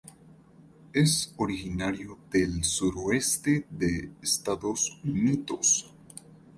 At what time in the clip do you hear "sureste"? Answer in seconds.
2.63-3.67